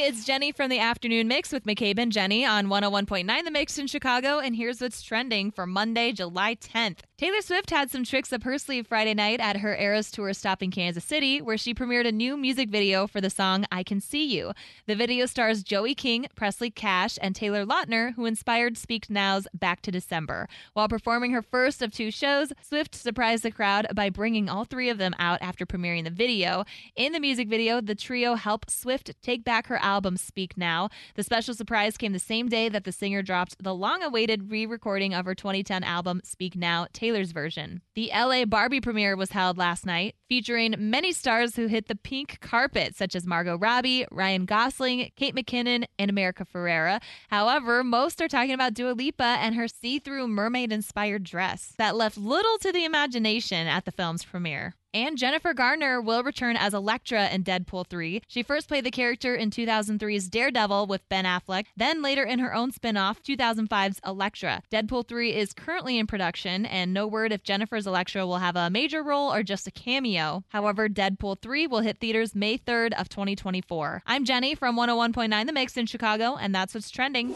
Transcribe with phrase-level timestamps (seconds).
[0.00, 3.88] It's Jenny from the Afternoon Mix with McCabe and Jenny on 101.9 The Mix in
[3.88, 4.38] Chicago.
[4.38, 7.00] And here's what's trending for Monday, July 10th.
[7.18, 10.62] Taylor Swift had some tricks up her sleeve Friday night at her Eras Tour stop
[10.62, 14.00] in Kansas City, where she premiered a new music video for the song I Can
[14.00, 14.52] See You.
[14.86, 19.82] The video stars Joey King, Presley Cash, and Taylor Lautner, who inspired Speak Now's Back
[19.82, 20.48] to December.
[20.74, 24.88] While performing her first of two shows, Swift surprised the crowd by bringing all three
[24.88, 26.62] of them out after premiering the video.
[26.94, 30.88] In the music video, the trio help Swift take back her album Speak Now.
[31.16, 34.66] The special surprise came the same day that the singer dropped the long awaited re
[34.66, 36.86] recording of her 2010 album Speak Now.
[37.08, 37.80] Taylor's version.
[37.94, 42.38] The LA Barbie premiere was held last night, featuring many stars who hit the pink
[42.40, 47.00] carpet, such as Margot Robbie, Ryan Gosling, Kate McKinnon, and America Ferrera.
[47.30, 51.96] However, most are talking about Dua Lipa and her see through mermaid inspired dress that
[51.96, 54.74] left little to the imagination at the film's premiere.
[54.94, 58.22] And Jennifer Garner will return as Elektra in Deadpool 3.
[58.26, 62.54] She first played the character in 2003's Daredevil with Ben Affleck, then later in her
[62.54, 64.62] own spin off, 2005's Elektra.
[64.72, 68.70] Deadpool 3 is currently in production, and no word if Jennifer's Elektra will have a
[68.70, 70.42] major role or just a cameo.
[70.48, 74.02] However, Deadpool 3 will hit theaters May 3rd of 2024.
[74.06, 77.34] I'm Jenny from 101.9 The Mix in Chicago, and that's what's trending.